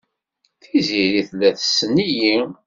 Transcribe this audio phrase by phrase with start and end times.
[0.61, 2.35] Tiziri tella tessen-iyi.